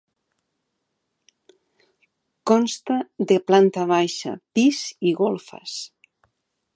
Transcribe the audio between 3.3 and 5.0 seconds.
de planta baixa, pis